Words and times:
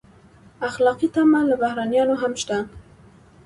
اخلاقي 0.67 1.07
تمه 1.15 1.41
له 1.49 1.55
بهرنیانو 1.61 2.15
هم 2.21 2.33
شته. 2.41 2.57